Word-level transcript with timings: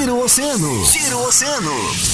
Giro 0.00 0.18
Oceano. 0.18 0.82
Giro 0.86 1.20
Oceano. 1.24 2.09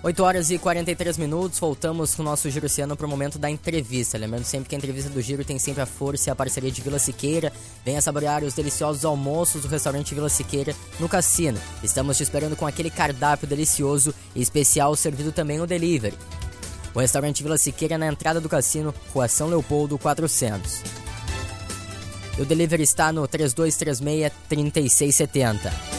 8 0.00 0.22
horas 0.22 0.48
e 0.52 0.58
43 0.58 1.18
minutos, 1.18 1.58
voltamos 1.58 2.14
com 2.14 2.22
o 2.22 2.24
nosso 2.24 2.48
Giro 2.48 2.66
Oceano 2.66 2.96
para 2.96 3.04
o 3.04 3.08
momento 3.08 3.36
da 3.36 3.50
entrevista. 3.50 4.16
Lembrando 4.16 4.44
sempre 4.44 4.68
que 4.68 4.74
a 4.76 4.78
entrevista 4.78 5.10
do 5.10 5.20
Giro 5.20 5.44
tem 5.44 5.58
sempre 5.58 5.82
a 5.82 5.86
força 5.86 6.30
e 6.30 6.32
a 6.32 6.36
parceria 6.36 6.70
de 6.70 6.80
Vila 6.80 7.00
Siqueira. 7.00 7.52
Venha 7.84 8.00
saborear 8.00 8.44
os 8.44 8.54
deliciosos 8.54 9.04
almoços 9.04 9.62
do 9.62 9.68
restaurante 9.68 10.14
Vila 10.14 10.28
Siqueira 10.28 10.72
no 11.00 11.08
cassino. 11.08 11.58
Estamos 11.82 12.16
te 12.16 12.22
esperando 12.22 12.54
com 12.54 12.64
aquele 12.64 12.90
cardápio 12.90 13.48
delicioso 13.48 14.14
e 14.36 14.40
especial 14.40 14.94
servido 14.94 15.32
também 15.32 15.60
o 15.60 15.66
delivery. 15.66 16.16
O 16.94 17.00
restaurante 17.00 17.42
Vila 17.42 17.58
Siqueira 17.58 17.98
na 17.98 18.06
entrada 18.06 18.40
do 18.40 18.48
cassino, 18.48 18.94
Rua 19.12 19.26
São 19.26 19.48
Leopoldo 19.48 19.98
400. 19.98 20.80
E 22.38 22.42
o 22.42 22.46
delivery 22.46 22.84
está 22.84 23.12
no 23.12 23.26
3236 23.26 24.32
3670. 24.48 25.97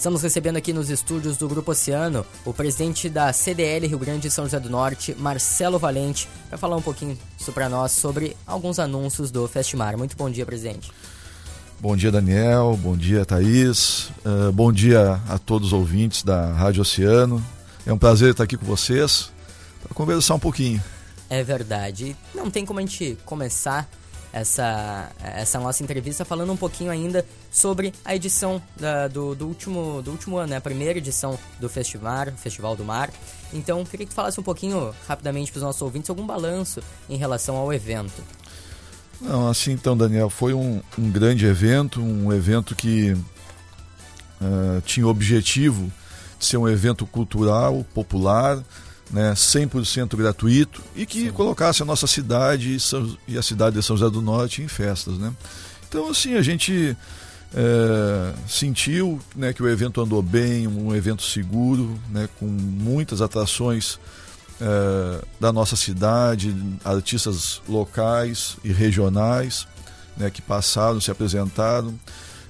Estamos 0.00 0.22
recebendo 0.22 0.56
aqui 0.56 0.72
nos 0.72 0.88
estúdios 0.88 1.36
do 1.36 1.46
Grupo 1.46 1.72
Oceano 1.72 2.24
o 2.46 2.54
presidente 2.54 3.06
da 3.10 3.30
CDL 3.34 3.86
Rio 3.86 3.98
Grande 3.98 4.28
e 4.28 4.30
São 4.30 4.46
José 4.46 4.58
do 4.58 4.70
Norte, 4.70 5.14
Marcelo 5.14 5.78
Valente, 5.78 6.26
para 6.48 6.56
falar 6.56 6.74
um 6.74 6.80
pouquinho 6.80 7.18
para 7.52 7.68
nós 7.68 7.92
sobre 7.92 8.34
alguns 8.46 8.78
anúncios 8.78 9.30
do 9.30 9.46
Festmar. 9.46 9.98
Muito 9.98 10.16
bom 10.16 10.30
dia, 10.30 10.46
presidente. 10.46 10.90
Bom 11.78 11.94
dia, 11.94 12.10
Daniel. 12.10 12.78
Bom 12.82 12.96
dia, 12.96 13.26
Thaís. 13.26 14.10
Uh, 14.24 14.50
bom 14.50 14.72
dia 14.72 15.20
a 15.28 15.36
todos 15.36 15.66
os 15.66 15.72
ouvintes 15.74 16.22
da 16.22 16.50
Rádio 16.50 16.80
Oceano. 16.80 17.44
É 17.84 17.92
um 17.92 17.98
prazer 17.98 18.30
estar 18.30 18.44
aqui 18.44 18.56
com 18.56 18.64
vocês 18.64 19.30
para 19.82 19.94
conversar 19.94 20.34
um 20.34 20.40
pouquinho. 20.40 20.82
É 21.28 21.44
verdade. 21.44 22.16
Não 22.34 22.50
tem 22.50 22.64
como 22.64 22.78
a 22.78 22.82
gente 22.82 23.18
começar 23.26 23.86
essa, 24.32 25.10
essa 25.22 25.58
nossa 25.58 25.82
entrevista 25.82 26.24
falando 26.24 26.52
um 26.52 26.56
pouquinho 26.56 26.90
ainda 26.90 27.24
sobre 27.50 27.92
a 28.04 28.14
edição 28.14 28.62
da, 28.76 29.08
do, 29.08 29.34
do, 29.34 29.46
último, 29.46 30.02
do 30.02 30.12
último 30.12 30.36
ano, 30.36 30.50
né? 30.50 30.56
a 30.56 30.60
primeira 30.60 30.98
edição 30.98 31.38
do 31.58 31.68
Festival, 31.68 32.26
Festival 32.36 32.76
do 32.76 32.84
Mar. 32.84 33.10
Então, 33.52 33.84
queria 33.84 34.06
que 34.06 34.12
tu 34.12 34.14
falasse 34.14 34.38
um 34.38 34.42
pouquinho 34.42 34.94
rapidamente 35.08 35.50
para 35.50 35.58
os 35.58 35.64
nossos 35.64 35.82
ouvintes 35.82 36.08
algum 36.08 36.26
balanço 36.26 36.80
em 37.08 37.16
relação 37.16 37.56
ao 37.56 37.72
evento. 37.72 38.22
Não, 39.20 39.48
assim 39.48 39.72
então, 39.72 39.96
Daniel, 39.96 40.30
foi 40.30 40.54
um, 40.54 40.80
um 40.98 41.10
grande 41.10 41.44
evento, 41.44 42.00
um 42.00 42.32
evento 42.32 42.74
que 42.74 43.12
uh, 43.12 44.80
tinha 44.84 45.06
o 45.06 45.10
objetivo 45.10 45.92
de 46.38 46.46
ser 46.46 46.56
um 46.56 46.68
evento 46.68 47.06
cultural, 47.06 47.84
popular, 47.92 48.64
né, 49.10 49.32
100% 49.32 50.16
gratuito 50.16 50.82
e 50.94 51.04
que 51.04 51.26
Sim. 51.26 51.32
colocasse 51.32 51.82
a 51.82 51.84
nossa 51.84 52.06
cidade 52.06 52.76
e 53.26 53.36
a 53.36 53.42
cidade 53.42 53.76
de 53.76 53.82
São 53.82 53.96
José 53.96 54.10
do 54.10 54.22
Norte 54.22 54.62
em 54.62 54.68
festas. 54.68 55.18
Né? 55.18 55.32
Então, 55.88 56.08
assim, 56.08 56.34
a 56.34 56.42
gente 56.42 56.96
é, 57.54 58.32
sentiu 58.48 59.20
né, 59.34 59.52
que 59.52 59.62
o 59.62 59.68
evento 59.68 60.00
andou 60.00 60.22
bem, 60.22 60.68
um 60.68 60.94
evento 60.94 61.22
seguro, 61.22 61.98
né, 62.08 62.28
com 62.38 62.46
muitas 62.46 63.20
atrações 63.20 63.98
é, 64.60 65.24
da 65.40 65.52
nossa 65.52 65.74
cidade, 65.74 66.54
artistas 66.84 67.60
locais 67.68 68.56
e 68.62 68.72
regionais 68.72 69.66
né, 70.16 70.30
que 70.30 70.42
passaram, 70.42 71.00
se 71.00 71.10
apresentaram, 71.10 71.98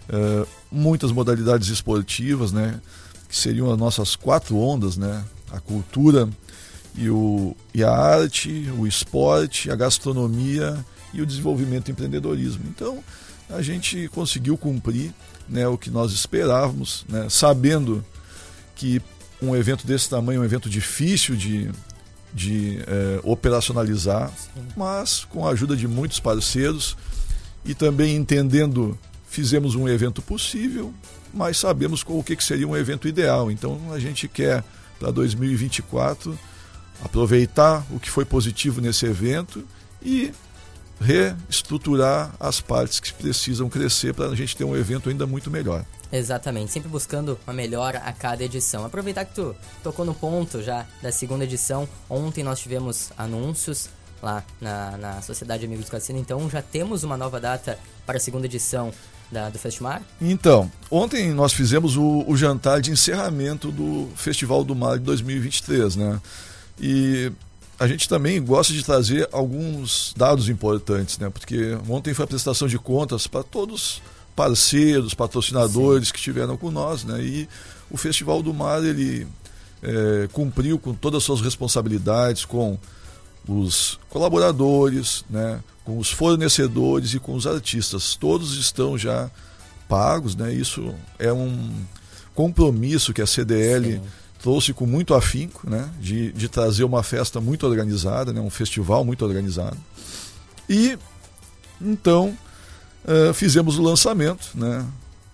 é, 0.09 0.47
muitas 0.71 1.13
modalidades 1.13 1.69
esportivas, 1.69 2.53
né, 2.53 2.81
que 3.29 3.37
seriam 3.37 3.73
as 3.73 3.79
nossas 3.79 4.17
quatro 4.17 4.59
ondas, 4.59 4.97
né, 4.97 5.25
a 5.53 5.61
cultura, 5.61 6.29
e, 6.97 7.09
o, 7.11 7.57
e 7.75 7.83
a 7.83 7.91
arte, 7.91 8.71
o 8.77 8.87
esporte, 8.87 9.71
a 9.71 9.77
gastronomia 9.77 10.85
e 11.13 11.21
o 11.21 11.27
desenvolvimento 11.27 11.89
e 11.89 11.93
empreendedorismo. 11.93 12.65
Então, 12.69 13.03
a 13.49 13.63
gente 13.63 14.09
conseguiu 14.09 14.57
cumprir 14.57 15.13
né, 15.49 15.67
o 15.67 15.77
que 15.77 15.91
nós 15.91 16.13
esperávamos, 16.13 17.05
né, 17.09 17.29
sabendo 17.29 18.05
que 18.77 19.03
um 19.43 19.57
evento 19.57 19.87
desse 19.87 20.09
tamanho 20.09 20.39
é 20.39 20.41
um 20.41 20.45
evento 20.45 20.69
difícil 20.69 21.35
de, 21.35 21.71
de 22.33 22.79
é, 22.87 23.21
operacionalizar, 23.23 24.31
Sim. 24.31 24.63
mas 24.77 25.25
com 25.25 25.47
a 25.47 25.51
ajuda 25.51 25.77
de 25.77 25.89
muitos 25.89 26.21
parceiros 26.21 26.97
e 27.65 27.75
também 27.75 28.17
entendendo, 28.17 28.99
fizemos 29.29 29.75
um 29.75 29.89
evento 29.89 30.23
possível, 30.23 30.95
mas 31.33 31.59
sabemos 31.59 32.05
o 32.07 32.23
que, 32.23 32.37
que 32.37 32.45
seria 32.45 32.67
um 32.67 32.77
evento 32.77 33.09
ideal. 33.09 33.51
Então 33.51 33.93
a 33.93 33.99
gente 33.99 34.29
quer 34.29 34.63
para 34.99 35.11
2024 35.11 36.39
aproveitar 37.03 37.85
o 37.91 37.99
que 37.99 38.11
foi 38.11 38.25
positivo 38.25 38.81
nesse 38.81 39.07
evento 39.07 39.67
e 40.03 40.33
reestruturar 41.01 42.35
as 42.39 42.61
partes 42.61 43.01
que 43.01 43.13
precisam 43.13 43.69
crescer 43.69 44.13
para 44.13 44.27
a 44.27 44.37
gente 44.37 44.57
ter 44.57 44.65
um 44.65 44.77
evento 44.77 45.09
ainda 45.09 45.27
muito 45.27 45.51
melhor. 45.51 45.85
Exatamente, 46.13 46.73
sempre 46.73 46.89
buscando 46.89 47.39
uma 47.47 47.55
melhora 47.55 48.01
a 48.01 48.13
cada 48.13 48.45
edição. 48.45 48.85
Aproveitar 48.85 49.25
que 49.25 49.35
tu 49.35 49.55
tocou 49.83 50.05
no 50.05 50.13
ponto 50.13 50.61
já 50.63 50.85
da 51.01 51.13
segunda 51.13 51.45
edição. 51.45 51.89
Ontem 52.09 52.43
nós 52.43 52.61
tivemos 52.61 53.13
anúncios 53.17 53.89
lá 54.23 54.45
na, 54.61 54.97
na 54.99 55.23
Sociedade 55.23 55.65
Amigos 55.65 55.87
do 55.87 55.91
Cassino, 55.91 56.19
então 56.19 56.51
já 56.51 56.61
temos 56.61 57.05
uma 57.05 57.17
nova 57.17 57.41
data 57.41 57.79
para 58.05 58.19
a 58.19 58.21
segunda 58.21 58.47
edição 58.47 58.93
da, 59.31 59.49
do 59.49 59.59
Festival? 59.59 60.01
Então, 60.21 60.71
ontem 60.91 61.33
nós 61.33 61.53
fizemos 61.53 61.97
o, 61.97 62.25
o 62.27 62.37
jantar 62.37 62.81
de 62.81 62.91
encerramento 62.91 63.71
do 63.71 64.09
Festival 64.17 64.65
do 64.65 64.75
Mar 64.75 64.99
de 64.99 65.05
2023, 65.05 65.97
né? 65.97 66.21
E 66.81 67.31
a 67.79 67.87
gente 67.87 68.09
também 68.09 68.43
gosta 68.43 68.73
de 68.73 68.83
trazer 68.83 69.29
alguns 69.31 70.15
dados 70.17 70.49
importantes, 70.49 71.19
né? 71.19 71.29
Porque 71.29 71.79
ontem 71.89 72.15
foi 72.15 72.25
a 72.25 72.29
prestação 72.29 72.67
de 72.67 72.79
contas 72.79 73.27
para 73.27 73.43
todos 73.43 74.03
parceiros, 74.35 75.13
patrocinadores 75.13 76.09
Sim. 76.09 76.13
que 76.13 76.19
estiveram 76.19 76.57
com 76.57 76.71
nós, 76.71 77.05
né? 77.05 77.23
E 77.23 77.49
o 77.91 77.97
Festival 77.99 78.43
do 78.43 78.55
Mar 78.55 78.83
ele 78.83 79.27
é, 79.83 80.29
cumpriu 80.33 80.79
com 80.79 80.95
todas 80.95 81.19
as 81.19 81.25
suas 81.25 81.41
responsabilidades, 81.43 82.47
com 82.47 82.79
os 83.47 83.99
colaboradores, 84.09 85.25
né? 85.29 85.61
Com 85.85 85.99
os 85.99 86.11
fornecedores 86.11 87.13
e 87.13 87.19
com 87.19 87.35
os 87.35 87.47
artistas. 87.47 88.15
Todos 88.15 88.57
estão 88.57 88.97
já 88.97 89.31
pagos, 89.87 90.35
né? 90.35 90.53
Isso 90.53 90.95
é 91.19 91.33
um 91.33 91.71
compromisso 92.35 93.13
que 93.13 93.21
a 93.21 93.27
CDL 93.27 93.93
Sim 93.93 94.21
trouxe 94.43 94.73
com 94.73 94.87
muito 94.87 95.15
afinco, 95.15 95.69
né, 95.69 95.89
de, 96.01 96.33
de 96.33 96.49
trazer 96.49 96.85
uma 96.85 97.03
festa 97.03 97.41
muito 97.41 97.67
organizada, 97.67 98.33
né, 98.33 98.41
um 98.41 98.51
festival 98.51 99.05
muito 99.05 99.25
organizado. 99.25 99.77
E 100.69 100.99
então 101.81 102.37
uh, 103.05 103.35
fizemos 103.35 103.79
o 103.79 103.83
lançamento, 103.83 104.51
né. 104.55 104.87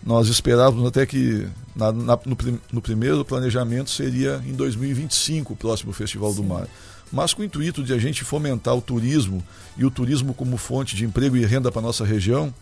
Nós 0.05 0.29
esperávamos 0.29 0.87
até 0.87 1.05
que 1.05 1.49
na, 1.75 1.91
na, 1.91 2.19
no, 2.25 2.37
no, 2.70 2.81
primeiro 2.81 3.25
planejamento 3.25 3.91
seria 3.91 4.41
em 4.47 4.53
2025 4.53 5.52
o 5.52 5.56
próximo 5.56 5.93
Festival 5.93 6.31
Sim. 6.31 6.37
do 6.37 6.44
Mar. 6.44 6.69
Mas 7.11 7.35
com 7.35 7.43
o 7.43 7.44
intuito 7.44 7.82
de 7.82 7.93
a 7.93 7.99
gente 7.99 8.23
fomentar 8.23 8.76
o 8.76 8.81
turismo 8.81 9.43
e 9.76 9.85
o 9.85 9.91
turismo 9.91 10.32
como 10.32 10.56
fonte 10.56 10.94
de 10.94 11.05
emprego 11.05 11.37
e 11.37 11.44
renda 11.44 11.73
para 11.73 11.81
a 11.81 11.82
nossa 11.82 12.05
região, 12.05 12.55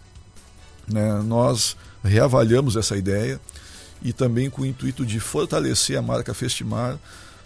né, 0.91 1.21
nós 1.23 1.77
reavaliamos 2.03 2.77
essa 2.77 2.97
ideia 2.97 3.39
e 4.03 4.13
também 4.13 4.51
com 4.51 4.63
o 4.63 4.67
intuito 4.67 5.05
de 5.05 5.19
fortalecer 5.21 5.99
a 5.99 6.03
marca 6.03 6.35
Festimar. 6.35 6.99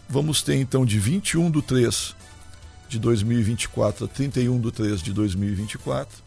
Vamos 0.08 0.42
ter 0.42 0.56
então 0.56 0.84
de 0.84 0.98
21 0.98 1.50
do 1.50 1.62
3 1.62 2.14
de 2.88 2.98
2024 2.98 4.06
a 4.06 4.08
31 4.08 4.58
do 4.58 4.72
3 4.72 5.02
de 5.02 5.12
2024, 5.12 6.22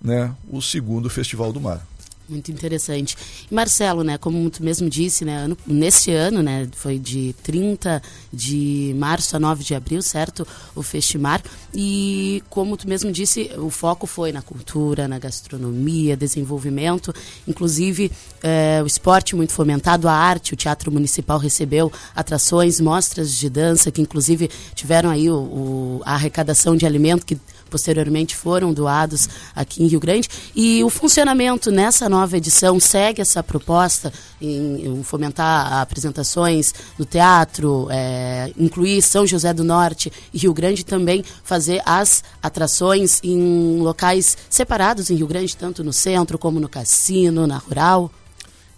né, 0.00 0.34
o 0.48 0.62
segundo 0.62 1.10
Festival 1.10 1.52
do 1.52 1.60
Mar. 1.60 1.86
Muito 2.26 2.50
interessante. 2.50 3.16
E 3.50 3.54
Marcelo, 3.54 4.02
né, 4.02 4.16
como 4.16 4.48
tu 4.48 4.64
mesmo 4.64 4.88
disse, 4.88 5.26
né, 5.26 5.36
ano, 5.36 5.58
neste 5.66 6.10
ano, 6.10 6.42
né, 6.42 6.66
foi 6.72 6.98
de 6.98 7.34
30 7.42 8.00
de 8.32 8.94
março 8.96 9.36
a 9.36 9.40
9 9.40 9.62
de 9.62 9.74
abril, 9.74 10.00
certo? 10.00 10.46
O 10.74 10.82
Festimar. 10.82 11.42
E 11.74 12.42
como 12.48 12.78
tu 12.78 12.88
mesmo 12.88 13.12
disse, 13.12 13.50
o 13.58 13.68
foco 13.68 14.06
foi 14.06 14.32
na 14.32 14.40
cultura, 14.40 15.06
na 15.06 15.18
gastronomia, 15.18 16.16
desenvolvimento, 16.16 17.14
inclusive 17.46 18.10
é, 18.42 18.80
o 18.82 18.86
esporte 18.86 19.36
muito 19.36 19.52
fomentado, 19.52 20.08
a 20.08 20.12
arte. 20.12 20.54
O 20.54 20.56
Teatro 20.56 20.90
Municipal 20.90 21.38
recebeu 21.38 21.92
atrações, 22.16 22.80
mostras 22.80 23.32
de 23.32 23.50
dança, 23.50 23.90
que 23.90 24.00
inclusive 24.00 24.48
tiveram 24.74 25.10
aí 25.10 25.28
o, 25.28 25.36
o, 25.36 26.02
a 26.06 26.14
arrecadação 26.14 26.74
de 26.74 26.86
alimento 26.86 27.26
que 27.26 27.38
posteriormente 27.70 28.36
foram 28.36 28.72
doados 28.72 29.28
aqui 29.54 29.82
em 29.82 29.86
Rio 29.86 30.00
Grande. 30.00 30.28
E 30.54 30.82
o 30.84 30.90
funcionamento 30.90 31.70
nessa 31.70 32.08
nova 32.08 32.36
edição 32.36 32.78
segue 32.78 33.20
essa 33.20 33.42
proposta 33.42 34.12
em, 34.40 35.02
fomentar 35.02 35.72
apresentações 35.74 36.74
no 36.98 37.04
teatro, 37.04 37.88
é, 37.90 38.52
incluir 38.58 39.02
São 39.02 39.26
José 39.26 39.52
do 39.52 39.64
Norte 39.64 40.12
e 40.32 40.38
Rio 40.38 40.54
Grande 40.54 40.84
também 40.84 41.24
fazer 41.42 41.82
as 41.84 42.22
atrações 42.42 43.20
em 43.22 43.78
locais 43.80 44.36
separados 44.48 45.10
em 45.10 45.16
Rio 45.16 45.26
Grande, 45.26 45.56
tanto 45.56 45.82
no 45.82 45.92
centro 45.92 46.38
como 46.38 46.60
no 46.60 46.68
cassino, 46.68 47.46
na 47.46 47.58
rural. 47.58 48.10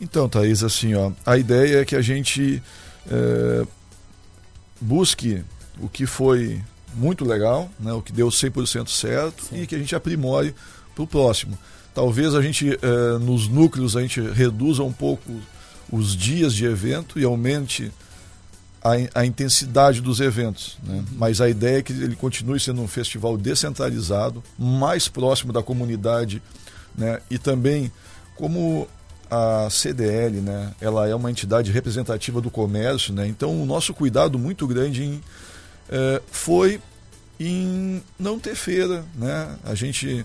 Então, 0.01 0.29
Thaís, 0.29 0.63
assim, 0.63 0.95
ó, 0.95 1.11
a 1.25 1.39
ideia 1.39 1.81
é 1.81 1.85
que 1.85 1.97
a 1.97 2.03
gente 2.03 2.63
é, 3.11 3.67
busque 4.81 5.43
o 5.81 5.89
que 5.89 6.07
foi 6.07 6.61
muito 6.97 7.25
legal, 7.25 7.71
né, 7.79 7.93
o 7.93 8.03
que 8.03 8.13
deu 8.13 8.29
100% 8.29 8.89
certo 8.89 9.45
Sim. 9.45 9.63
e 9.63 9.67
que 9.67 9.75
a 9.75 9.79
gente 9.79 9.95
aprimore 9.95 10.55
para 10.95 11.05
o 11.05 11.07
próximo. 11.07 11.59
Talvez 11.95 12.35
a 12.35 12.43
gente, 12.43 12.79
é, 12.83 13.19
nos 13.19 13.49
núcleos, 13.49 13.97
a 13.97 14.03
gente 14.03 14.21
reduza 14.21 14.83
um 14.83 14.93
pouco 14.93 15.41
os 15.91 16.17
dias 16.17 16.55
de 16.55 16.65
evento 16.65 17.19
e 17.19 17.25
aumente 17.25 17.93
a, 18.83 19.21
a 19.21 19.27
intensidade 19.27 20.01
dos 20.01 20.21
eventos. 20.21 20.79
Né? 20.83 20.97
Uhum. 20.97 21.05
Mas 21.13 21.41
a 21.41 21.49
ideia 21.49 21.79
é 21.79 21.83
que 21.83 21.93
ele 21.93 22.17
continue 22.17 22.59
sendo 22.61 22.81
um 22.83 22.89
festival 22.89 23.37
descentralizado, 23.37 24.43
mais 24.59 25.09
próximo 25.09 25.53
da 25.53 25.63
comunidade 25.63 26.43
né? 26.97 27.21
e 27.31 27.39
também 27.39 27.91
como 28.37 28.89
a 29.31 29.69
CDL, 29.71 30.41
né, 30.41 30.73
ela 30.81 31.09
é 31.09 31.15
uma 31.15 31.31
entidade 31.31 31.73
representativa 31.73 32.41
do 32.41 32.51
comércio, 32.51 33.13
né, 33.13 33.27
então 33.27 33.61
o 33.61 33.67
nosso 33.67 33.93
cuidado 33.93 34.39
muito 34.39 34.67
grande 34.67 35.03
em, 35.03 35.21
é, 35.89 36.23
foi 36.31 36.81
em 37.39 38.03
não 38.19 38.39
ter 38.39 38.55
feira, 38.55 39.05
né, 39.15 39.57
a 39.65 39.75
gente 39.75 40.25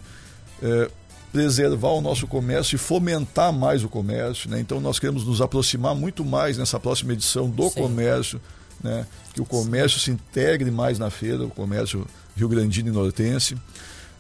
é, 0.62 0.90
preservar 1.32 1.90
o 1.90 2.02
nosso 2.02 2.26
comércio 2.28 2.76
e 2.76 2.80
fomentar 2.80 3.52
mais 3.52 3.84
o 3.84 3.90
comércio, 3.90 4.50
né, 4.50 4.60
então 4.60 4.80
nós 4.80 4.98
queremos 4.98 5.26
nos 5.26 5.42
aproximar 5.42 5.94
muito 5.94 6.24
mais 6.24 6.58
nessa 6.58 6.80
próxima 6.80 7.14
edição 7.14 7.50
do 7.50 7.70
Sim. 7.70 7.82
comércio, 7.82 8.42
né, 8.82 9.06
que 9.34 9.42
o 9.42 9.46
comércio 9.46 10.00
Sim. 10.00 10.06
se 10.06 10.12
integre 10.12 10.72
mais 10.72 10.98
na 10.98 11.10
feira, 11.10 11.44
o 11.44 11.50
comércio 11.50 12.08
rio-grandino 12.36 12.90
e 12.90 12.92
nortense. 12.92 13.58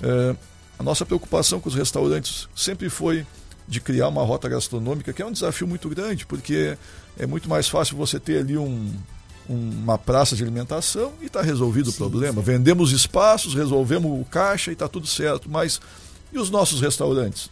É, 0.01 0.35
a 0.77 0.83
nossa 0.83 1.05
preocupação 1.05 1.59
com 1.59 1.69
os 1.69 1.75
restaurantes 1.75 2.49
sempre 2.55 2.89
foi 2.89 3.25
de 3.67 3.79
criar 3.79 4.09
uma 4.09 4.23
rota 4.23 4.49
gastronômica, 4.49 5.13
que 5.13 5.21
é 5.21 5.25
um 5.25 5.31
desafio 5.31 5.67
muito 5.67 5.87
grande, 5.87 6.25
porque 6.25 6.77
é 7.17 7.25
muito 7.25 7.47
mais 7.47 7.69
fácil 7.69 7.95
você 7.95 8.19
ter 8.19 8.39
ali 8.39 8.57
um, 8.57 8.93
uma 9.47 9.97
praça 9.97 10.35
de 10.35 10.43
alimentação 10.43 11.13
e 11.21 11.25
está 11.25 11.41
resolvido 11.41 11.89
sim, 11.89 11.95
o 11.95 11.97
problema. 11.97 12.41
Sim. 12.41 12.41
Vendemos 12.41 12.91
espaços, 12.91 13.53
resolvemos 13.53 14.19
o 14.19 14.25
caixa 14.25 14.71
e 14.71 14.73
está 14.73 14.87
tudo 14.87 15.07
certo. 15.07 15.49
Mas 15.49 15.79
e 16.31 16.39
os 16.39 16.49
nossos 16.49 16.79
restaurantes? 16.79 17.49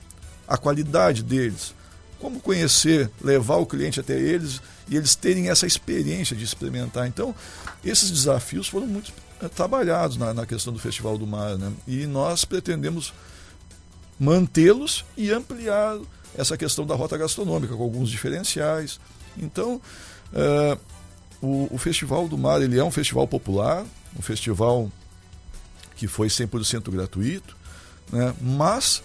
A 0.48 0.58
qualidade 0.58 1.22
deles? 1.22 1.74
Como 2.20 2.40
conhecer, 2.40 3.10
levar 3.22 3.58
o 3.58 3.66
cliente 3.66 4.00
até 4.00 4.20
eles 4.20 4.62
e 4.88 4.96
eles 4.96 5.16
terem 5.16 5.50
essa 5.50 5.66
experiência 5.66 6.36
de 6.36 6.44
experimentar? 6.44 7.08
Então, 7.08 7.36
esses 7.84 8.10
desafios 8.10 8.68
foram 8.68 8.88
muito 8.88 9.12
eh, 9.42 9.48
trabalhados 9.48 10.18
na, 10.18 10.34
na 10.34 10.46
questão 10.46 10.74
do 10.74 10.80
Festival 10.80 11.18
do 11.18 11.28
Mar. 11.28 11.58
Né? 11.58 11.72
E 11.88 12.06
nós 12.06 12.46
pretendemos 12.46 13.14
mantê-los 14.20 15.06
e 15.16 15.32
ampliar 15.32 15.98
essa 16.38 16.58
questão 16.58 16.86
da 16.86 16.96
rota 16.96 17.18
gastronômica 17.18 17.76
com 17.76 17.84
alguns 17.84 18.10
diferenciais. 18.10 19.00
Então, 19.38 19.82
uh, 20.34 20.80
o, 21.42 21.68
o, 21.72 21.78
Festival 21.78 22.28
do 22.28 22.38
Mar 22.38 22.62
ele 22.62 22.78
é 22.78 22.84
um 22.84 22.92
festival 22.92 23.28
popular, 23.28 23.86
um 24.18 24.22
festival 24.22 24.92
que 25.96 26.08
foi 26.08 26.28
100% 26.28 26.90
gratuito, 26.90 27.56
né? 28.12 28.34
mas 28.42 29.04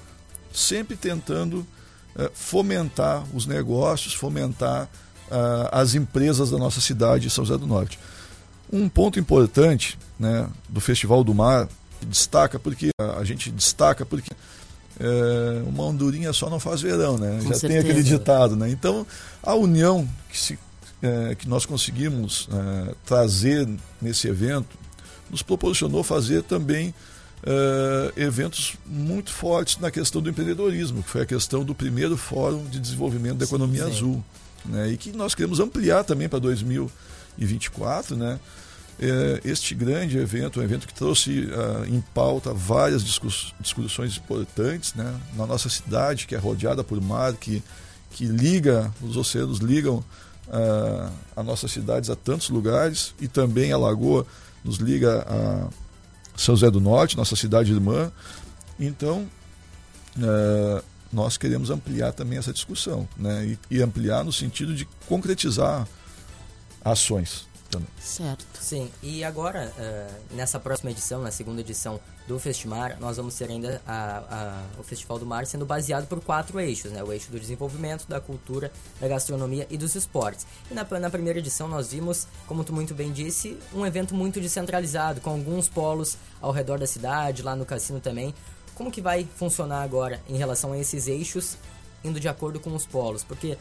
sempre 0.53 0.97
tentando 0.97 1.67
uh, 2.17 2.31
fomentar 2.33 3.25
os 3.35 3.47
negócios, 3.47 4.15
fomentar 4.15 4.89
uh, 5.29 5.69
as 5.73 5.95
empresas 5.95 6.51
da 6.51 6.59
nossa 6.59 6.81
cidade 6.81 7.25
de 7.25 7.31
São 7.31 7.45
José 7.45 7.59
do 7.59 7.67
Norte. 7.67 7.99
Um 8.73 8.89
ponto 8.89 9.19
importante 9.19 9.99
né, 10.19 10.49
do 10.69 10.81
Festival 10.81 11.23
do 11.23 11.35
Mar 11.35 11.69
destaca 12.07 12.59
porque 12.59 12.91
a 12.99 13.25
gente 13.25 13.51
destaca 13.51 14.05
porque 14.05 14.31
é, 14.99 15.63
uma 15.67 15.85
andorinha 15.85 16.33
só 16.33 16.49
não 16.49 16.61
faz 16.61 16.81
verão, 16.81 17.19
né? 17.19 17.39
Com 17.43 17.49
Já 17.49 17.55
certeza. 17.55 17.69
tem 17.69 17.79
aquele 17.79 18.03
ditado, 18.03 18.57
né? 18.57 18.71
Então, 18.71 19.07
a 19.43 19.55
união 19.55 20.09
que, 20.31 20.39
se, 20.39 20.59
é, 21.05 21.35
que 21.35 21.49
nós 21.49 21.67
conseguimos 21.67 22.49
é, 22.51 22.95
trazer 23.05 23.69
nesse 24.01 24.27
evento 24.29 24.79
nos 25.31 25.43
proporcionou 25.43 26.03
fazer 26.03 26.43
também 26.43 26.95
é, 27.43 28.23
eventos 28.23 28.77
muito 28.87 29.31
fortes 29.31 29.79
na 29.79 29.91
questão 29.91 30.23
do 30.23 30.31
empreendedorismo, 30.31 31.03
que 31.03 31.11
foi 31.11 31.23
a 31.23 31.27
questão 31.27 31.65
do 31.65 31.75
primeiro 31.75 32.17
Fórum 32.17 32.65
de 32.67 32.79
Desenvolvimento 32.81 33.37
da 33.37 33.45
Economia 33.45 33.85
sim, 33.85 33.91
sim. 33.91 33.97
Azul, 33.97 34.25
né? 34.65 34.91
E 34.91 34.97
que 34.97 35.13
nós 35.13 35.35
queremos 35.35 35.61
ampliar 35.61 36.05
também 36.05 36.29
para 36.29 36.39
2024, 36.39 38.17
né? 38.17 38.39
é, 38.99 39.41
este 39.45 39.75
grande 39.75 40.19
evento, 40.19 40.61
um 40.61 40.63
evento 40.63 40.87
que 40.87 40.95
trouxe 40.95 41.41
uh, 41.41 41.85
em 41.87 42.01
pauta 42.01 42.53
várias 42.53 43.05
discuss 43.05 43.53
discussões 43.61 44.17
importantes 44.17 44.95
né, 44.95 45.15
na 45.37 45.47
nossa 45.47 45.69
cidade, 45.69 46.27
que 46.27 46.35
é 46.35 46.39
rodeada 46.39 46.85
por 46.85 47.01
mar, 47.01 47.35
que, 47.35 47.63
que 48.11 48.27
liga, 48.27 48.93
os 49.03 49.17
oceanos 49.17 49.59
ligam 49.59 50.05
uh, 50.49 51.11
a 51.37 51.43
nossas 51.43 51.71
cidades 51.73 52.11
a 52.11 52.17
tantos 52.17 52.51
lugares, 52.51 53.15
e 53.21 53.29
também 53.29 53.73
a 53.73 53.79
Lagoa 53.79 54.27
nos 54.65 54.77
liga 54.77 55.25
a 55.29 55.69
São 56.37 56.55
José 56.57 56.71
do 56.71 56.81
Norte, 56.81 57.17
nossa 57.17 57.37
cidade 57.37 57.73
irmã. 57.73 58.11
Então, 58.79 59.29
uh, 60.17 60.85
nós 61.13 61.37
queremos 61.37 61.71
ampliar 61.71 62.13
também 62.13 62.39
essa 62.39 62.53
discussão, 62.53 63.09
né, 63.17 63.47
e, 63.71 63.77
e 63.77 63.83
ampliar 63.83 64.25
no 64.25 64.33
sentido 64.33 64.75
de 64.75 64.87
concretizar 65.07 65.87
ações 66.85 67.47
também. 67.75 67.89
Certo. 68.01 68.45
Sim, 68.61 68.91
e 69.03 69.25
agora, 69.25 69.73
uh, 69.77 70.35
nessa 70.35 70.59
próxima 70.61 70.91
edição, 70.91 71.23
na 71.23 71.31
segunda 71.31 71.61
edição 71.61 72.01
do 72.27 72.39
Festimar, 72.39 72.99
nós 73.01 73.17
vamos 73.17 73.35
ter 73.35 73.51
ainda 73.51 73.83
a, 73.87 74.19
a, 74.77 74.81
o 74.81 74.83
Festival 74.83 75.19
do 75.19 75.27
Mar 75.27 75.47
sendo 75.47 75.67
baseado 75.67 76.07
por 76.07 76.21
quatro 76.21 76.59
eixos, 76.59 76.91
né? 76.91 77.03
O 77.03 77.13
eixo 77.13 77.31
do 77.31 77.39
desenvolvimento, 77.39 78.07
da 78.09 78.21
cultura, 78.21 78.73
da 79.01 79.09
gastronomia 79.09 79.67
e 79.69 79.77
dos 79.77 79.95
esportes. 79.95 80.47
E 80.71 80.75
na, 80.75 80.85
na 80.99 81.11
primeira 81.11 81.39
edição 81.39 81.69
nós 81.69 81.93
vimos, 81.93 82.27
como 82.47 82.65
tu 82.65 82.73
muito 82.73 82.95
bem 82.95 83.13
disse, 83.13 83.59
um 83.75 83.85
evento 83.85 84.15
muito 84.15 84.41
descentralizado, 84.41 85.21
com 85.21 85.31
alguns 85.31 85.69
polos 85.69 86.17
ao 86.41 86.53
redor 86.53 86.79
da 86.79 86.87
cidade, 86.87 87.43
lá 87.43 87.55
no 87.55 87.67
cassino 87.67 88.01
também. 88.01 88.35
Como 88.75 88.91
que 88.91 89.01
vai 89.01 89.29
funcionar 89.37 89.83
agora 89.83 90.21
em 90.29 90.37
relação 90.37 90.73
a 90.73 90.79
esses 90.79 91.07
eixos, 91.07 91.57
indo 92.03 92.19
de 92.19 92.29
acordo 92.29 92.59
com 92.59 92.75
os 92.75 92.87
polos? 92.87 93.23
Porque 93.23 93.57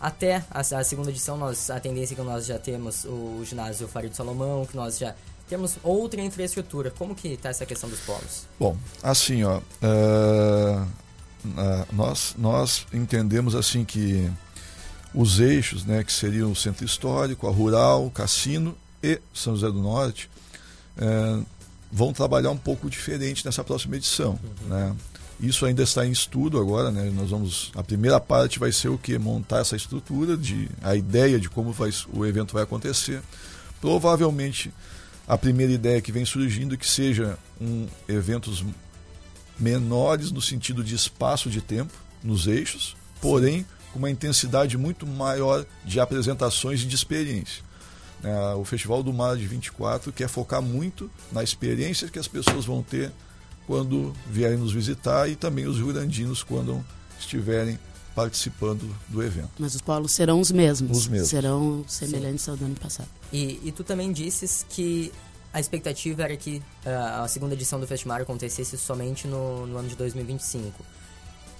até 0.00 0.44
a, 0.50 0.60
a, 0.60 0.84
segunda 0.84 1.10
edição, 1.10 1.36
nós, 1.36 1.70
a 1.70 1.80
tendência 1.80 2.14
é 2.14 2.16
que 2.16 2.22
nós 2.22 2.46
já 2.46 2.58
temos 2.58 3.04
o 3.04 3.42
ginásio 3.44 3.88
Farid 3.88 4.14
Salomão, 4.14 4.66
que 4.66 4.76
nós 4.76 4.98
já 4.98 5.14
temos 5.48 5.78
outra 5.82 6.20
infraestrutura. 6.20 6.90
Como 6.90 7.14
que 7.14 7.28
está 7.28 7.48
essa 7.48 7.64
questão 7.64 7.88
dos 7.88 8.00
polos? 8.00 8.46
Bom, 8.58 8.76
assim, 9.02 9.42
ó, 9.44 9.58
uh, 9.58 10.82
uh, 10.82 11.86
nós, 11.92 12.34
nós 12.36 12.86
entendemos 12.92 13.54
assim 13.54 13.84
que 13.84 14.30
os 15.14 15.40
eixos, 15.40 15.84
né, 15.84 16.04
que 16.04 16.12
seriam 16.12 16.52
o 16.52 16.56
centro 16.56 16.84
histórico, 16.84 17.46
a 17.46 17.50
rural, 17.50 18.06
o 18.06 18.10
cassino 18.10 18.76
e 19.02 19.20
São 19.32 19.54
José 19.54 19.72
do 19.72 19.80
Norte, 19.80 20.28
uh, 20.98 21.44
vão 21.90 22.12
trabalhar 22.12 22.50
um 22.50 22.56
pouco 22.56 22.90
diferente 22.90 23.44
nessa 23.46 23.64
próxima 23.64 23.96
edição, 23.96 24.38
uhum. 24.62 24.68
né? 24.68 24.96
Isso 25.38 25.66
ainda 25.66 25.82
está 25.82 26.06
em 26.06 26.10
estudo 26.10 26.58
agora, 26.58 26.90
né? 26.90 27.10
Nós 27.14 27.30
vamos 27.30 27.70
a 27.74 27.82
primeira 27.82 28.18
parte 28.18 28.58
vai 28.58 28.72
ser 28.72 28.88
o 28.88 28.96
que 28.96 29.18
montar 29.18 29.60
essa 29.60 29.76
estrutura 29.76 30.36
de 30.36 30.68
a 30.82 30.96
ideia 30.96 31.38
de 31.38 31.48
como 31.48 31.72
vai, 31.72 31.90
o 32.12 32.24
evento 32.24 32.54
vai 32.54 32.62
acontecer. 32.62 33.20
Provavelmente 33.80 34.72
a 35.28 35.36
primeira 35.36 35.72
ideia 35.72 36.00
que 36.00 36.12
vem 36.12 36.24
surgindo 36.24 36.74
é 36.74 36.78
que 36.78 36.88
seja 36.88 37.38
um 37.60 37.86
eventos 38.08 38.64
menores 39.58 40.30
no 40.30 40.40
sentido 40.40 40.82
de 40.82 40.94
espaço 40.94 41.50
de 41.50 41.60
tempo 41.60 41.92
nos 42.22 42.46
eixos, 42.46 42.96
porém 43.20 43.66
com 43.92 43.98
uma 43.98 44.10
intensidade 44.10 44.76
muito 44.78 45.06
maior 45.06 45.66
de 45.84 46.00
apresentações 46.00 46.82
e 46.82 46.86
de 46.86 46.94
experiência. 46.94 47.64
É, 48.22 48.54
o 48.54 48.64
Festival 48.64 49.02
do 49.02 49.12
Mar 49.12 49.36
de 49.36 49.46
24 49.46 50.12
quer 50.12 50.28
focar 50.28 50.62
muito 50.62 51.10
na 51.30 51.42
experiência 51.42 52.08
que 52.08 52.18
as 52.18 52.28
pessoas 52.28 52.64
vão 52.64 52.82
ter 52.82 53.12
quando 53.66 54.12
vierem 54.30 54.58
nos 54.58 54.72
visitar 54.72 55.28
e 55.28 55.36
também 55.36 55.66
os 55.66 55.76
rio-grandinos 55.76 56.42
quando 56.42 56.84
estiverem 57.18 57.78
participando 58.14 58.96
do 59.08 59.22
evento. 59.22 59.50
Mas 59.58 59.74
os 59.74 59.82
polos 59.82 60.12
serão 60.12 60.40
os 60.40 60.50
mesmos? 60.50 60.96
Os 60.96 61.08
mesmos. 61.08 61.28
Serão 61.28 61.84
semelhantes 61.86 62.44
Sim. 62.44 62.52
ao 62.52 62.56
do 62.56 62.64
ano 62.64 62.76
passado. 62.76 63.08
E, 63.30 63.60
e 63.62 63.72
tu 63.72 63.84
também 63.84 64.10
disses 64.10 64.64
que 64.70 65.12
a 65.52 65.60
expectativa 65.60 66.22
era 66.22 66.36
que 66.36 66.62
uh, 66.84 67.22
a 67.22 67.28
segunda 67.28 67.54
edição 67.54 67.78
do 67.78 67.86
festival 67.86 68.20
acontecesse 68.20 68.78
somente 68.78 69.26
no, 69.26 69.66
no 69.66 69.76
ano 69.76 69.88
de 69.88 69.96
2025. 69.96 70.84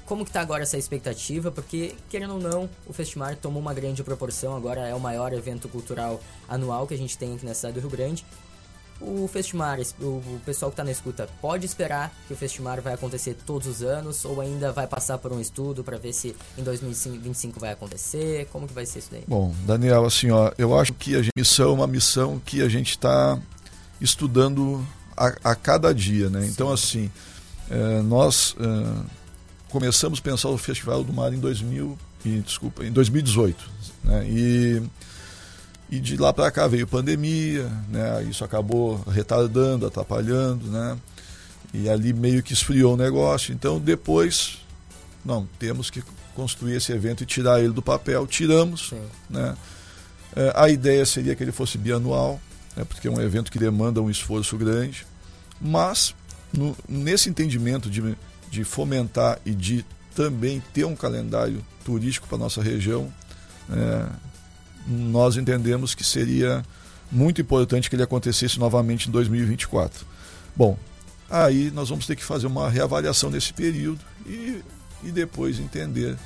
Como 0.07 0.25
que 0.25 0.31
está 0.31 0.41
agora 0.41 0.63
essa 0.63 0.79
expectativa? 0.79 1.51
Porque, 1.51 1.95
querendo 2.09 2.35
ou 2.35 2.41
não, 2.41 2.71
o 2.87 2.93
festival 2.93 3.35
tomou 3.37 3.61
uma 3.61 3.75
grande 3.75 4.03
proporção, 4.05 4.57
agora 4.57 4.87
é 4.87 4.95
o 4.95 5.01
maior 5.01 5.33
evento 5.33 5.69
cultural 5.69 6.21
anual 6.49 6.87
que 6.87 6.95
a 6.95 6.99
gente 6.99 7.19
tem 7.19 7.35
aqui 7.35 7.45
na 7.45 7.55
cidade 7.55 7.75
do 7.75 7.81
Rio 7.81 7.91
Grande. 7.91 8.25
O 9.01 9.29
Festimar, 9.29 9.79
o 10.01 10.41
pessoal 10.45 10.71
que 10.71 10.75
está 10.75 10.85
na 10.85 10.91
escuta, 10.91 11.29
pode 11.41 11.67
esperar 11.67 12.13
que 12.27 12.33
o 12.33 12.37
Festimar 12.37 12.81
vai 12.81 12.95
acontecer 12.95 13.37
todos 13.47 13.67
os 13.67 13.83
anos 13.83 14.25
ou 14.25 14.41
ainda 14.41 14.73
vai 14.73 14.87
passar 14.87 15.19
por 15.19 15.33
um 15.33 15.41
estudo 15.41 15.85
para 15.85 15.99
ver 15.99 16.13
se 16.13 16.35
em 16.57 16.63
2025 16.63 17.61
vai 17.61 17.73
acontecer? 17.73 18.47
Como 18.53 18.67
que 18.67 18.73
vai 18.73 18.87
ser 18.87 19.01
isso 19.01 19.09
daí? 19.11 19.25
Bom, 19.27 19.55
Daniel, 19.67 20.05
assim, 20.05 20.31
ó, 20.31 20.51
eu 20.57 20.79
acho 20.79 20.95
que 20.95 21.17
a 21.17 21.23
missão 21.37 21.71
é 21.71 21.73
uma 21.73 21.87
missão 21.87 22.41
que 22.45 22.63
a 22.63 22.69
gente 22.69 22.91
está 22.91 23.39
estudando 24.01 24.87
a, 25.17 25.51
a, 25.51 25.55
cada 25.55 25.93
dia, 25.95 26.29
né? 26.31 26.43
Sim. 26.43 26.49
Então, 26.49 26.73
assim, 26.73 27.11
é, 27.71 28.03
nós 28.03 28.57
é, 28.59 29.17
começamos 29.69 30.19
a 30.19 30.23
pensar 30.23 30.49
o 30.49 30.59
Festival 30.59 31.03
do 31.05 31.13
Mar 31.13 31.33
em 31.33 31.39
2000 31.39 31.99
e, 32.25 32.41
desculpa, 32.41 32.85
em 32.85 32.93
2018, 32.93 33.71
né? 34.05 34.27
E 34.29 34.83
e 35.91 36.01
de 36.01 36.17
lá 36.17 36.33
para 36.33 36.51
cá 36.51 36.67
veio 36.67 36.87
pandemia, 36.87 37.71
né? 37.89 38.25
Isso 38.25 38.45
acabou 38.45 39.03
retardando, 39.07 39.87
atrapalhando, 39.87 40.67
né? 40.67 40.99
E 41.73 41.89
ali 41.89 42.13
meio 42.13 42.43
que 42.43 42.53
esfriou 42.53 42.95
o 42.95 42.97
negócio. 42.97 43.53
Então 43.53 43.79
depois, 43.79 44.59
não, 45.25 45.49
temos 45.59 45.91
que 45.91 46.03
construir 46.35 46.77
esse 46.77 46.93
evento 46.93 47.23
e 47.23 47.27
tirar 47.27 47.61
ele 47.61 47.73
do 47.73 47.83
papel. 47.83 48.27
Tiramos, 48.27 48.89
Sim. 48.91 49.03
né? 49.31 49.57
É, 50.35 50.53
a 50.55 50.69
ideia 50.69 51.07
seria 51.07 51.35
que 51.35 51.43
ele 51.43 51.53
fosse 51.53 51.79
bianual, 51.79 52.41
né? 52.77 52.85
porque 52.85 53.09
é 53.09 53.11
um 53.11 53.21
evento 53.21 53.51
que 53.51 53.59
demanda 53.59 54.03
um 54.03 54.11
esforço 54.11 54.57
grande. 54.59 55.07
Mas 55.61 56.15
no, 56.53 56.77
nesse 56.89 57.31
entendimento 57.31 57.89
de, 57.89 58.17
de 58.51 58.65
fomentar 58.65 59.39
e 59.47 59.53
de 59.53 59.85
também 60.15 60.63
ter 60.73 60.85
um 60.85 60.97
calendário 60.97 61.65
turístico 61.85 62.27
para 62.27 62.39
nossa 62.39 62.63
região, 62.63 63.13
é, 63.71 64.07
nós 64.87 65.37
entendemos 65.37 65.95
que 65.95 66.05
seria 66.05 66.65
muito 67.11 67.41
importante 67.41 67.89
que 67.89 67.97
ele 67.97 68.03
acontecesse 68.03 68.59
novamente 68.59 69.09
em 69.09 69.13
2024. 69.13 70.07
Bom, 70.55 70.79
aí 71.31 71.71
nós 71.71 71.89
vamos 71.89 72.07
ter 72.07 72.17
que 72.17 72.25
fazer 72.25 72.47
uma 72.47 72.69
reavaliação 72.69 73.31
desse 73.31 73.53
período 73.53 74.01
e, 74.27 74.63
e 75.05 75.11
depois 75.11 75.59
entender 75.59 76.17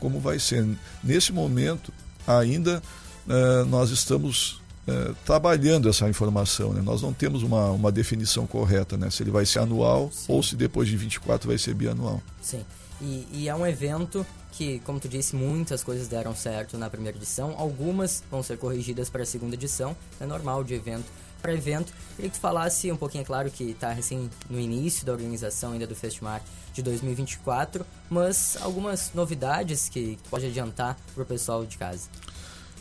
como 0.00 0.20
vai 0.20 0.38
ser. 0.38 0.66
Nesse 1.02 1.32
momento, 1.32 1.92
ainda 2.26 2.82
eh, 3.28 3.64
nós 3.64 3.90
estamos 3.90 4.60
eh, 4.86 5.12
trabalhando 5.24 5.88
essa 5.88 6.08
informação. 6.08 6.72
Né? 6.72 6.82
Nós 6.82 7.00
não 7.00 7.12
temos 7.12 7.42
uma, 7.42 7.70
uma 7.70 7.90
definição 7.90 8.46
correta, 8.46 8.96
né? 8.96 9.08
se 9.10 9.22
ele 9.22 9.30
vai 9.30 9.46
ser 9.46 9.60
anual 9.60 10.10
Sim. 10.12 10.32
ou 10.32 10.42
se 10.42 10.56
depois 10.56 10.88
de 10.88 10.96
24 10.96 11.48
vai 11.48 11.56
ser 11.56 11.74
bianual. 11.74 12.22
Sim. 12.42 12.64
E, 13.00 13.26
e, 13.32 13.48
é 13.48 13.54
um 13.54 13.66
evento 13.66 14.24
que, 14.56 14.78
como 14.80 15.00
tu 15.00 15.08
disse, 15.08 15.34
muitas 15.34 15.82
coisas 15.82 16.08
deram 16.08 16.34
certo 16.34 16.78
na 16.78 16.88
primeira 16.88 17.16
edição, 17.18 17.54
algumas 17.58 18.22
vão 18.30 18.42
ser 18.42 18.56
corrigidas 18.56 19.10
para 19.10 19.22
a 19.22 19.26
segunda 19.26 19.54
edição, 19.54 19.96
é 20.20 20.26
normal 20.26 20.62
de 20.62 20.74
evento 20.74 21.06
para 21.42 21.52
evento. 21.52 21.92
Queria 22.16 22.30
que 22.30 22.38
tu 22.38 22.40
falasse 22.40 22.90
um 22.90 22.96
pouquinho, 22.96 23.22
é 23.22 23.24
claro 23.24 23.50
que 23.50 23.64
está 23.64 23.92
recém 23.92 24.30
no 24.48 24.58
início 24.58 25.04
da 25.04 25.12
organização 25.12 25.72
ainda 25.72 25.86
do 25.86 25.94
Festival 25.94 26.40
de 26.72 26.82
2024, 26.82 27.84
mas 28.08 28.56
algumas 28.60 29.12
novidades 29.12 29.88
que 29.88 30.18
pode 30.30 30.46
adiantar 30.46 30.96
para 31.14 31.22
o 31.22 31.26
pessoal 31.26 31.66
de 31.66 31.76
casa. 31.76 32.08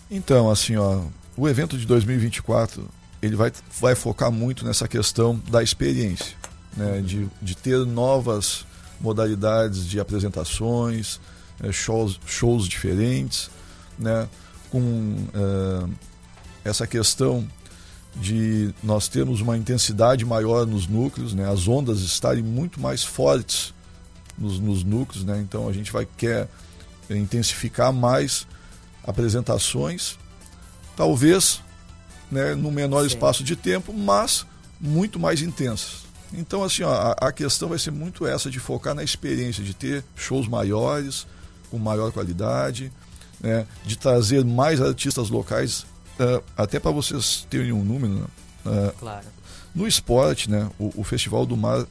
Então, 0.09 0.49
assim, 0.49 0.77
ó, 0.77 1.01
o 1.35 1.49
evento 1.49 1.77
de 1.77 1.85
2024 1.85 2.87
ele 3.21 3.35
vai, 3.35 3.51
vai 3.79 3.95
focar 3.95 4.31
muito 4.31 4.65
nessa 4.65 4.87
questão 4.87 5.41
da 5.49 5.63
experiência, 5.63 6.35
né, 6.75 7.01
de, 7.01 7.27
de 7.41 7.55
ter 7.55 7.85
novas 7.85 8.65
modalidades 8.99 9.85
de 9.85 9.99
apresentações, 9.99 11.19
shows, 11.71 12.19
shows 12.25 12.67
diferentes, 12.67 13.49
né? 13.97 14.27
com 14.69 15.15
é, 15.33 15.89
essa 16.69 16.87
questão 16.87 17.47
de 18.15 18.73
nós 18.83 19.07
termos 19.07 19.41
uma 19.41 19.57
intensidade 19.57 20.25
maior 20.25 20.65
nos 20.65 20.87
núcleos, 20.87 21.33
né? 21.33 21.49
as 21.49 21.67
ondas 21.67 22.01
estarem 22.01 22.43
muito 22.43 22.79
mais 22.79 23.03
fortes 23.03 23.73
nos, 24.37 24.59
nos 24.59 24.83
núcleos, 24.83 25.23
né? 25.23 25.39
então 25.39 25.67
a 25.67 25.73
gente 25.73 25.91
vai 25.91 26.07
quer 26.17 26.47
intensificar 27.09 27.91
mais 27.91 28.47
apresentações, 29.03 30.17
talvez 30.95 31.61
né, 32.31 32.55
no 32.55 32.71
menor 32.71 33.01
Sim. 33.01 33.07
espaço 33.07 33.43
de 33.43 33.55
tempo, 33.55 33.93
mas 33.93 34.45
muito 34.79 35.19
mais 35.19 35.41
intensas. 35.41 36.03
Então, 36.33 36.63
assim, 36.63 36.81
ó, 36.83 36.91
a, 36.91 37.11
a, 37.27 37.31
questão 37.31 37.69
vai 37.69 37.77
ser 37.77 37.91
muito 37.91 38.25
essa 38.25 38.49
de 38.49 38.59
focar 38.59 38.95
na 38.95 39.03
experiência, 39.03 39.63
de 39.63 39.73
ter 39.73 40.03
shows 40.15 40.47
maiores, 40.47 41.27
com 41.73 41.79
maior 41.79 42.11
qualidade, 42.11 42.91
né, 43.41 43.65
de 43.83 43.97
trazer 43.97 44.45
mais 44.45 44.79
artistas 44.79 45.31
locais, 45.31 45.87
uh, 46.19 46.43
até 46.55 46.79
para 46.79 46.91
vocês 46.91 47.47
terem 47.49 47.71
um 47.71 47.83
número. 47.83 48.29
Uh, 48.63 48.91
claro. 48.99 49.25
No 49.73 49.87
esporte, 49.87 50.51
né, 50.51 50.69
o, 50.77 51.01
o, 51.01 51.03
Festival 51.03 51.47
do 51.47 51.57
Mar, 51.57 51.87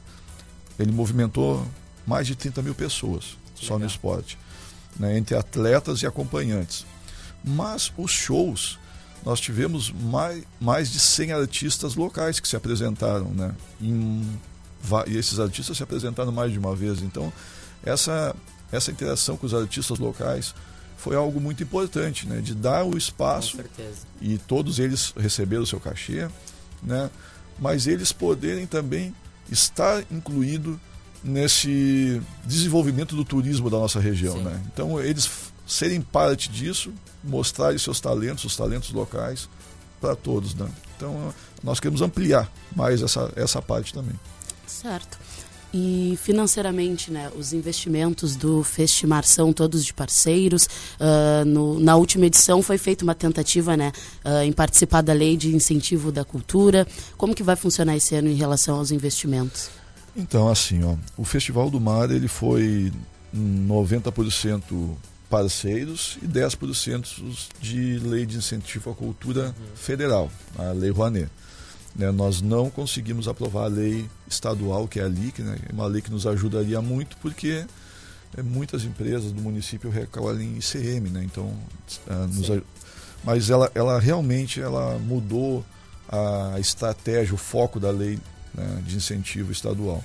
ele 0.79 0.93
movimentou 0.93 1.67
mais 2.07 2.25
de 2.25 2.33
30 2.33 2.61
mil 2.61 2.73
pessoas, 2.73 3.37
que 3.55 3.65
só 3.65 3.73
legal. 3.73 3.79
no 3.79 3.85
esporte, 3.87 4.37
né, 4.97 5.17
entre 5.17 5.35
atletas 5.35 6.01
e 6.01 6.07
acompanhantes. 6.07 6.85
Mas 7.43 7.91
os 7.97 8.09
shows 8.09 8.79
nós 9.25 9.41
tivemos 9.41 9.91
mais, 9.91 10.45
mais 10.61 10.89
de 10.89 10.99
100 10.99 11.33
artistas 11.33 11.95
locais 11.95 12.39
que 12.39 12.47
se 12.47 12.55
apresentaram, 12.55 13.29
né? 13.31 13.53
Em, 13.81 14.39
e 15.07 15.17
esses 15.17 15.41
artistas 15.41 15.75
se 15.75 15.83
apresentaram 15.83 16.31
mais 16.31 16.53
de 16.53 16.59
uma 16.59 16.73
vez. 16.73 17.01
Então, 17.01 17.31
essa, 17.85 18.35
essa 18.71 18.91
interação 18.91 19.37
com 19.37 19.45
os 19.45 19.53
artistas 19.53 19.99
locais 19.99 20.53
foi 20.97 21.15
algo 21.15 21.39
muito 21.39 21.61
importante, 21.61 22.27
né? 22.27 22.39
De 22.39 22.55
dar 22.55 22.85
o 22.85 22.97
espaço 22.97 23.57
e 24.21 24.37
todos 24.37 24.79
eles 24.79 25.13
receberam 25.17 25.63
o 25.63 25.67
seu 25.67 25.79
cachê, 25.79 26.29
né? 26.81 27.09
Mas 27.59 27.87
eles 27.87 28.11
poderem 28.11 28.65
também 28.65 29.13
estar 29.51 30.03
incluído 30.09 30.79
nesse 31.23 32.21
desenvolvimento 32.45 33.15
do 33.15 33.25
turismo 33.25 33.69
da 33.69 33.77
nossa 33.77 33.99
região, 33.99 34.37
Sim. 34.37 34.43
né? 34.43 34.61
Então 34.73 34.99
eles 35.01 35.29
serem 35.67 36.01
parte 36.01 36.49
disso, 36.49 36.93
mostrarem 37.23 37.77
seus 37.77 37.99
talentos, 37.99 38.45
os 38.45 38.55
talentos 38.55 38.91
locais 38.91 39.49
para 39.99 40.15
todos, 40.15 40.55
né? 40.55 40.69
Então 40.95 41.33
nós 41.61 41.79
queremos 41.79 42.01
ampliar 42.01 42.49
mais 42.75 43.01
essa, 43.01 43.31
essa 43.35 43.61
parte 43.61 43.93
também. 43.93 44.17
Certo. 44.65 45.17
E 45.73 46.17
financeiramente, 46.21 47.09
né, 47.11 47.31
os 47.35 47.51
investimentos 47.51 48.35
do 48.35 48.63
Festimar 48.63 49.23
são 49.23 49.51
todos 49.51 49.83
de 49.83 49.91
parceiros. 49.91 50.67
Uh, 50.99 51.43
no, 51.45 51.79
na 51.79 51.95
última 51.95 52.27
edição 52.27 52.61
foi 52.61 52.77
feita 52.77 53.03
uma 53.03 53.15
tentativa 53.15 53.75
né, 53.75 53.91
uh, 54.23 54.43
em 54.43 54.51
participar 54.51 55.01
da 55.01 55.13
lei 55.13 55.35
de 55.35 55.55
incentivo 55.55 56.11
da 56.11 56.23
cultura. 56.23 56.85
Como 57.17 57.33
que 57.33 57.41
vai 57.41 57.55
funcionar 57.55 57.97
esse 57.97 58.13
ano 58.13 58.29
em 58.29 58.35
relação 58.35 58.75
aos 58.75 58.91
investimentos? 58.91 59.71
Então, 60.15 60.47
assim, 60.47 60.83
ó, 60.83 60.95
o 61.17 61.23
Festival 61.23 61.71
do 61.71 61.79
Mar 61.79 62.11
ele 62.11 62.27
foi 62.27 62.91
90% 63.35 64.95
parceiros 65.27 66.19
e 66.21 66.27
10% 66.27 67.49
de 67.59 67.97
lei 67.97 68.23
de 68.23 68.37
incentivo 68.37 68.91
à 68.91 68.93
cultura 68.93 69.55
federal, 69.73 70.31
a 70.55 70.71
Lei 70.71 70.91
Rouanet. 70.91 71.31
Né, 71.95 72.11
nós 72.11 72.41
não 72.41 72.69
conseguimos 72.69 73.27
aprovar 73.27 73.65
a 73.65 73.67
lei 73.67 74.09
estadual, 74.27 74.87
que 74.87 74.99
é 74.99 75.03
a 75.03 75.07
LIC, 75.07 75.41
né, 75.41 75.57
uma 75.71 75.85
lei 75.85 76.01
que 76.01 76.09
nos 76.09 76.25
ajudaria 76.25 76.81
muito, 76.81 77.15
porque 77.17 77.65
é, 78.35 78.41
muitas 78.41 78.83
empresas 78.83 79.31
do 79.31 79.41
município 79.41 79.91
recolhem 79.91 80.57
ICM, 80.57 81.09
né, 81.11 81.23
então, 81.23 81.45
uh, 82.07 82.27
nos, 82.33 82.49
mas 83.23 83.49
ela, 83.49 83.71
ela 83.75 83.99
realmente 83.99 84.59
ela 84.59 84.97
mudou 84.99 85.63
a 86.09 86.59
estratégia, 86.59 87.33
o 87.33 87.37
foco 87.37 87.79
da 87.79 87.89
lei 87.89 88.19
né, 88.53 88.83
de 88.85 88.97
incentivo 88.97 89.51
estadual. 89.51 90.03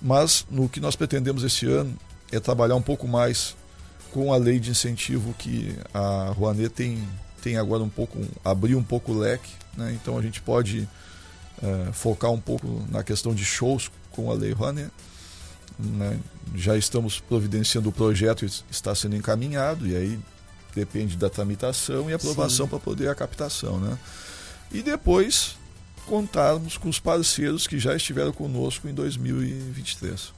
Mas 0.00 0.46
no 0.50 0.68
que 0.68 0.80
nós 0.80 0.96
pretendemos 0.96 1.44
esse 1.44 1.66
ano 1.66 1.96
é 2.32 2.40
trabalhar 2.40 2.74
um 2.74 2.82
pouco 2.82 3.06
mais 3.06 3.54
com 4.12 4.32
a 4.32 4.36
lei 4.36 4.58
de 4.58 4.70
incentivo 4.70 5.34
que 5.38 5.76
a 5.92 6.32
Rouanet 6.36 6.70
tem, 6.70 7.06
tem 7.42 7.56
agora 7.56 7.82
um 7.82 7.88
pouco, 7.88 8.18
abriu 8.44 8.78
um 8.78 8.82
pouco 8.82 9.12
o 9.12 9.18
leque, 9.18 9.50
né? 9.76 9.92
então 10.00 10.16
a 10.18 10.22
gente 10.22 10.40
pode 10.40 10.88
é, 11.62 11.92
focar 11.92 12.30
um 12.30 12.40
pouco 12.40 12.84
na 12.90 13.02
questão 13.02 13.34
de 13.34 13.44
shows 13.44 13.90
com 14.10 14.30
a 14.30 14.34
lei 14.34 14.52
Rouanet. 14.52 14.90
Né? 15.78 16.18
Já 16.54 16.76
estamos 16.76 17.20
providenciando 17.20 17.88
o 17.88 17.92
projeto, 17.92 18.46
está 18.70 18.94
sendo 18.94 19.16
encaminhado, 19.16 19.86
e 19.86 19.96
aí 19.96 20.20
depende 20.74 21.16
da 21.16 21.30
tramitação 21.30 22.10
e 22.10 22.14
aprovação 22.14 22.68
para 22.68 22.78
poder 22.78 23.08
a 23.08 23.14
captação. 23.14 23.78
Né? 23.78 23.98
E 24.72 24.82
depois 24.82 25.56
contarmos 26.06 26.76
com 26.76 26.88
os 26.88 27.00
parceiros 27.00 27.66
que 27.66 27.78
já 27.78 27.96
estiveram 27.96 28.32
conosco 28.32 28.88
em 28.88 28.94
2023. 28.94 30.32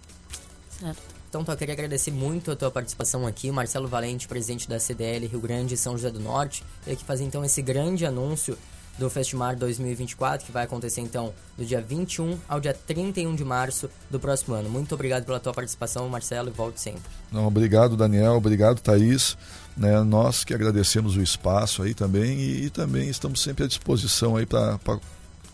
Certo. 0.78 1.16
Então, 1.28 1.44
eu 1.46 1.56
queria 1.56 1.74
agradecer 1.74 2.12
muito 2.12 2.50
a 2.50 2.56
tua 2.56 2.70
participação 2.70 3.26
aqui, 3.26 3.50
Marcelo 3.50 3.88
Valente, 3.88 4.28
presidente 4.28 4.68
da 4.68 4.78
CDL 4.78 5.26
Rio 5.26 5.40
Grande 5.40 5.74
e 5.74 5.76
São 5.76 5.92
José 5.96 6.10
do 6.10 6.20
Norte, 6.20 6.64
e 6.86 6.94
que 6.94 7.04
fazer 7.04 7.24
então 7.24 7.44
esse 7.44 7.60
grande 7.60 8.06
anúncio 8.06 8.56
do 8.98 9.10
Festival 9.10 9.54
2024, 9.56 10.46
que 10.46 10.52
vai 10.52 10.64
acontecer 10.64 11.00
então 11.00 11.32
do 11.56 11.64
dia 11.64 11.80
21 11.80 12.38
ao 12.48 12.60
dia 12.60 12.74
31 12.74 13.34
de 13.34 13.44
março 13.44 13.90
do 14.10 14.18
próximo 14.18 14.54
ano. 14.54 14.68
Muito 14.68 14.94
obrigado 14.94 15.24
pela 15.24 15.38
tua 15.38 15.52
participação, 15.52 16.08
Marcelo, 16.08 16.48
e 16.48 16.52
volte 16.52 16.80
sempre. 16.80 17.02
Não, 17.30 17.46
obrigado, 17.46 17.96
Daniel, 17.96 18.34
obrigado, 18.34 18.80
Thaís. 18.80 19.36
Né, 19.76 20.00
nós 20.02 20.42
que 20.42 20.54
agradecemos 20.54 21.16
o 21.16 21.22
espaço 21.22 21.82
aí 21.82 21.92
também 21.92 22.38
e, 22.38 22.64
e 22.64 22.70
também 22.70 23.10
estamos 23.10 23.42
sempre 23.42 23.64
à 23.64 23.66
disposição 23.66 24.34
aí 24.34 24.46
para 24.46 24.78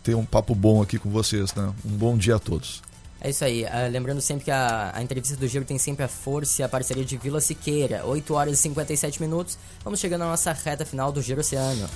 ter 0.03 0.15
um 0.15 0.25
papo 0.25 0.55
bom 0.55 0.81
aqui 0.81 0.97
com 0.97 1.11
vocês, 1.11 1.53
né? 1.55 1.73
Um 1.85 1.97
bom 1.97 2.17
dia 2.17 2.37
a 2.37 2.39
todos. 2.39 2.83
É 3.21 3.31
isso 3.31 3.45
aí. 3.45 3.65
Uh, 3.65 3.91
lembrando 3.91 4.21
sempre 4.21 4.45
que 4.45 4.51
a, 4.51 4.93
a, 4.95 5.03
entrevista 5.03 5.37
do 5.37 5.47
Giro 5.47 5.65
tem 5.65 5.79
sempre 5.79 6.05
a 6.05 6.09
força 6.09 6.61
e 6.61 6.65
a 6.65 6.69
parceria 6.69 7.05
de 7.05 7.17
Vila 7.17 7.41
Siqueira. 7.41 8.05
8 8.05 8.35
horas 8.35 8.55
e 8.55 8.57
57 8.57 9.23
minutos. 9.23 9.57
Vamos 9.85 10.01
chegando 10.01 10.23
à 10.23 10.27
nossa 10.27 10.53
reta 10.53 10.85
final 10.85 11.13
do 11.13 11.23
Giro 11.23 11.41
Oceano. 11.41 11.89